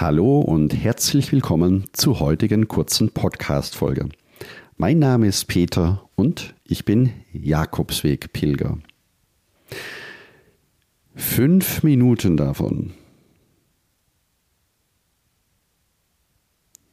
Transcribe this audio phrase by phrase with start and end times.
[0.00, 4.08] Hallo und herzlich willkommen zur heutigen kurzen Podcast-Folge.
[4.78, 8.78] Mein Name ist Peter und ich bin Jakobsweg-Pilger.
[11.14, 12.94] Fünf Minuten davon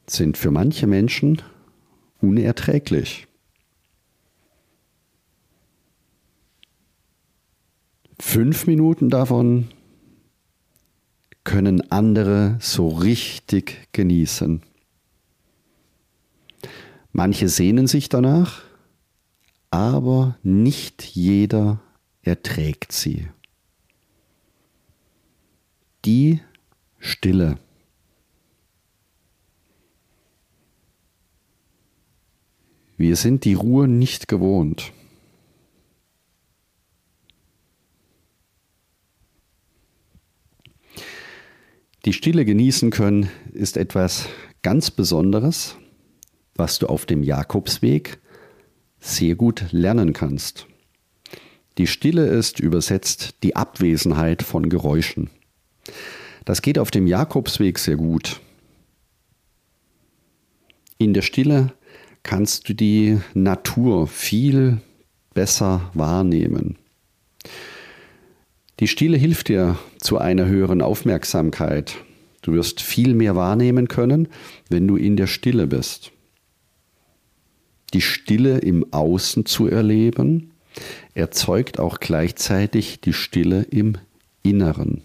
[0.06, 1.40] sind für manche Menschen
[2.20, 3.26] unerträglich.
[8.20, 9.70] Fünf Minuten davon
[11.48, 14.60] können andere so richtig genießen.
[17.10, 18.60] Manche sehnen sich danach,
[19.70, 21.80] aber nicht jeder
[22.20, 23.28] erträgt sie.
[26.04, 26.42] Die
[26.98, 27.58] Stille.
[32.98, 34.92] Wir sind die Ruhe nicht gewohnt.
[42.04, 44.28] Die Stille genießen können ist etwas
[44.62, 45.76] ganz Besonderes,
[46.54, 48.18] was du auf dem Jakobsweg
[49.00, 50.66] sehr gut lernen kannst.
[51.76, 55.30] Die Stille ist übersetzt die Abwesenheit von Geräuschen.
[56.44, 58.40] Das geht auf dem Jakobsweg sehr gut.
[60.98, 61.72] In der Stille
[62.22, 64.80] kannst du die Natur viel
[65.34, 66.76] besser wahrnehmen.
[68.80, 71.96] Die Stille hilft dir zu einer höheren Aufmerksamkeit.
[72.42, 74.28] Du wirst viel mehr wahrnehmen können,
[74.68, 76.12] wenn du in der Stille bist.
[77.92, 80.52] Die Stille im Außen zu erleben,
[81.14, 83.96] erzeugt auch gleichzeitig die Stille im
[84.42, 85.02] Inneren.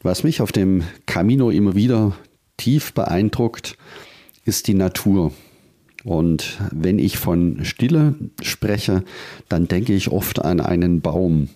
[0.00, 2.16] Was mich auf dem Camino immer wieder
[2.56, 3.76] tief beeindruckt,
[4.44, 5.32] ist die Natur.
[6.04, 9.04] Und wenn ich von Stille spreche,
[9.48, 11.48] dann denke ich oft an einen Baum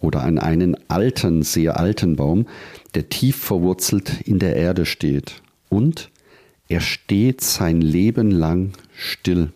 [0.00, 2.46] oder an einen alten, sehr alten Baum,
[2.94, 5.42] der tief verwurzelt in der Erde steht.
[5.68, 6.10] Und
[6.68, 9.50] er steht sein Leben lang still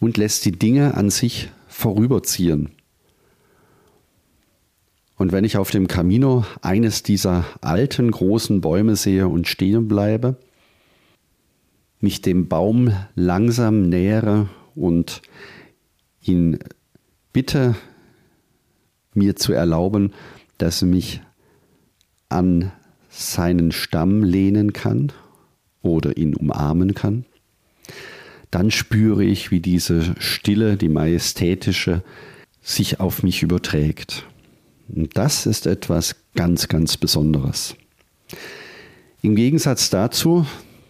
[0.00, 2.70] und lässt die Dinge an sich vorüberziehen.
[5.16, 10.36] Und wenn ich auf dem Camino eines dieser alten großen Bäume sehe und stehen bleibe,
[12.04, 15.22] mich dem Baum langsam nähere und
[16.22, 16.58] ihn
[17.32, 17.74] bitte,
[19.14, 20.12] mir zu erlauben,
[20.58, 21.20] dass er mich
[22.28, 22.70] an
[23.10, 25.12] seinen Stamm lehnen kann
[25.82, 27.24] oder ihn umarmen kann,
[28.50, 32.02] dann spüre ich, wie diese Stille, die majestätische,
[32.62, 34.26] sich auf mich überträgt.
[34.88, 37.76] Und das ist etwas ganz, ganz Besonderes.
[39.22, 40.46] Im Gegensatz dazu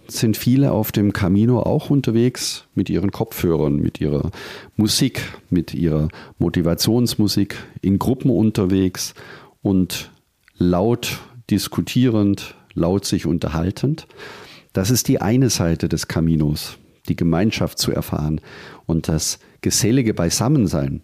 [0.08, 4.30] sind viele auf dem Camino auch unterwegs mit ihren Kopfhörern, mit ihrer
[4.76, 5.20] Musik,
[5.50, 9.14] mit ihrer Motivationsmusik, in Gruppen unterwegs
[9.62, 10.10] und
[10.56, 11.18] laut
[11.50, 14.06] diskutierend, laut sich unterhaltend.
[14.72, 16.78] Das ist die eine Seite des Caminos,
[17.08, 18.40] die Gemeinschaft zu erfahren
[18.86, 21.02] und das gesellige Beisammensein.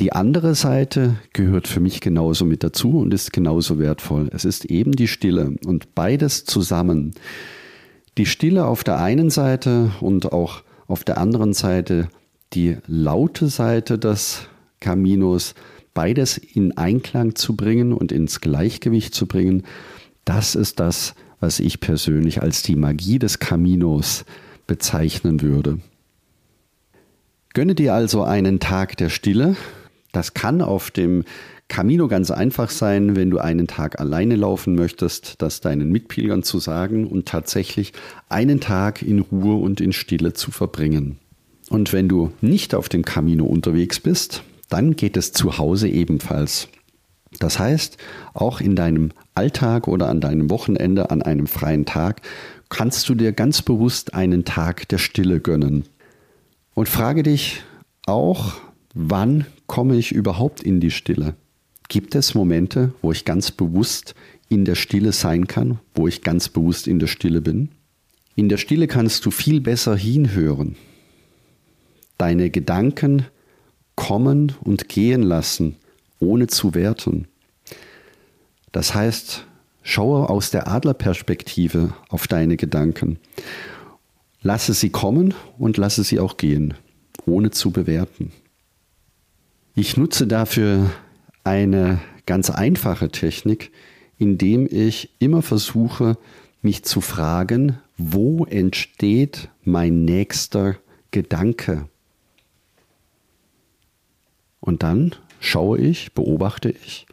[0.00, 4.28] Die andere Seite gehört für mich genauso mit dazu und ist genauso wertvoll.
[4.32, 7.14] Es ist eben die Stille und beides zusammen
[8.18, 12.08] die Stille auf der einen Seite und auch auf der anderen Seite
[12.52, 14.48] die laute Seite des
[14.80, 15.54] Caminos,
[15.94, 19.64] beides in Einklang zu bringen und ins Gleichgewicht zu bringen,
[20.24, 24.24] das ist das, was ich persönlich als die Magie des Caminos
[24.66, 25.78] bezeichnen würde.
[27.52, 29.56] Gönne dir also einen Tag der Stille.
[30.12, 31.24] Das kann auf dem
[31.74, 36.60] Camino ganz einfach sein, wenn du einen Tag alleine laufen möchtest, das deinen Mitpilgern zu
[36.60, 37.92] sagen und tatsächlich
[38.28, 41.18] einen Tag in Ruhe und in Stille zu verbringen.
[41.70, 46.68] Und wenn du nicht auf dem Camino unterwegs bist, dann geht es zu Hause ebenfalls.
[47.40, 47.98] Das heißt,
[48.34, 52.22] auch in deinem Alltag oder an deinem Wochenende, an einem freien Tag,
[52.68, 55.86] kannst du dir ganz bewusst einen Tag der Stille gönnen.
[56.74, 57.64] Und frage dich
[58.06, 58.52] auch,
[58.94, 61.34] wann komme ich überhaupt in die Stille?
[61.88, 64.14] Gibt es Momente, wo ich ganz bewusst
[64.48, 67.70] in der Stille sein kann, wo ich ganz bewusst in der Stille bin?
[68.36, 70.76] In der Stille kannst du viel besser hinhören,
[72.18, 73.26] deine Gedanken
[73.94, 75.76] kommen und gehen lassen,
[76.18, 77.28] ohne zu werten.
[78.72, 79.46] Das heißt,
[79.82, 83.18] schaue aus der Adlerperspektive auf deine Gedanken.
[84.42, 86.74] Lasse sie kommen und lasse sie auch gehen,
[87.24, 88.32] ohne zu bewerten.
[89.76, 90.90] Ich nutze dafür
[91.44, 93.70] eine ganz einfache Technik,
[94.18, 96.16] indem ich immer versuche,
[96.62, 100.76] mich zu fragen, wo entsteht mein nächster
[101.10, 101.88] Gedanke?
[104.60, 107.06] Und dann schaue ich, beobachte ich,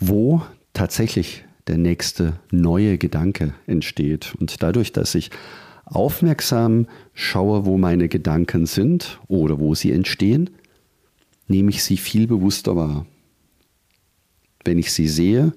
[0.00, 0.42] wo
[0.72, 4.34] tatsächlich der nächste neue Gedanke entsteht.
[4.38, 5.30] Und dadurch, dass ich
[5.84, 10.50] aufmerksam schaue, wo meine Gedanken sind oder wo sie entstehen,
[11.52, 13.04] nehme ich sie viel bewusster wahr.
[14.64, 15.52] Wenn ich sie sehe,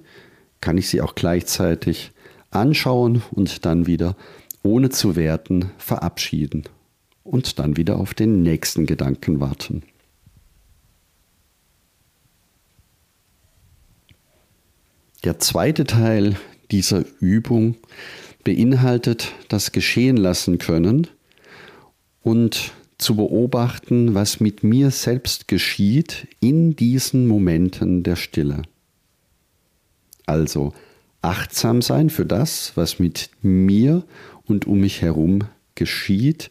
[0.60, 2.12] kann ich sie auch gleichzeitig
[2.50, 4.14] anschauen und dann wieder
[4.62, 6.64] ohne zu werten verabschieden
[7.24, 9.84] und dann wieder auf den nächsten Gedanken warten.
[15.24, 16.36] Der zweite Teil
[16.70, 17.76] dieser Übung
[18.44, 21.06] beinhaltet das Geschehen lassen können
[22.22, 28.62] und zu beobachten, was mit mir selbst geschieht in diesen Momenten der Stille.
[30.24, 30.72] Also
[31.22, 34.04] achtsam sein für das, was mit mir
[34.46, 35.40] und um mich herum
[35.74, 36.50] geschieht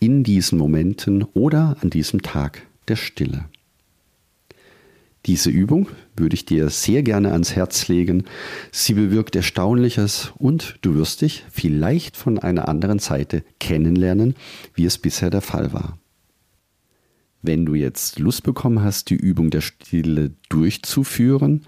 [0.00, 3.44] in diesen Momenten oder an diesem Tag der Stille.
[5.26, 8.24] Diese Übung würde ich dir sehr gerne ans Herz legen.
[8.72, 14.34] Sie bewirkt Erstaunliches und du wirst dich vielleicht von einer anderen Seite kennenlernen,
[14.74, 15.98] wie es bisher der Fall war.
[17.40, 21.66] Wenn du jetzt Lust bekommen hast, die Übung der Stille durchzuführen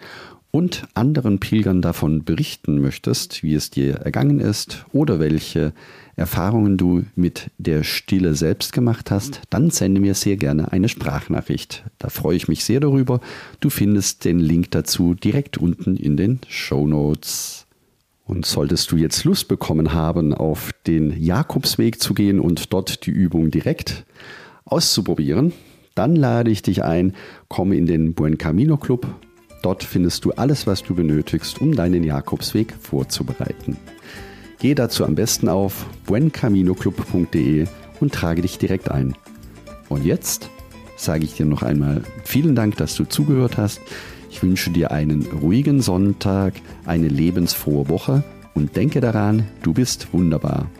[0.54, 5.72] und anderen Pilgern davon berichten möchtest, wie es dir ergangen ist oder welche
[6.14, 11.82] Erfahrungen du mit der Stille selbst gemacht hast, dann sende mir sehr gerne eine Sprachnachricht.
[11.98, 13.18] Da freue ich mich sehr darüber.
[13.58, 17.66] Du findest den Link dazu direkt unten in den Show Notes.
[18.24, 23.10] Und solltest du jetzt Lust bekommen haben, auf den Jakobsweg zu gehen und dort die
[23.10, 24.06] Übung direkt
[24.66, 25.52] auszuprobieren,
[25.96, 27.16] dann lade ich dich ein,
[27.48, 29.08] komme in den Buen Camino Club
[29.64, 33.78] Dort findest du alles, was du benötigst, um deinen Jakobsweg vorzubereiten.
[34.58, 37.66] Geh dazu am besten auf buencaminoclub.de
[37.98, 39.14] und trage dich direkt ein.
[39.88, 40.50] Und jetzt
[40.98, 43.80] sage ich dir noch einmal vielen Dank, dass du zugehört hast.
[44.30, 46.52] Ich wünsche dir einen ruhigen Sonntag,
[46.84, 48.22] eine lebensfrohe Woche
[48.52, 50.70] und denke daran, du bist wunderbar.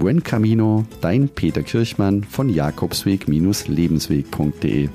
[0.00, 4.88] Buen Camino, dein Peter Kirchmann von Jakobsweg-lebensweg.de.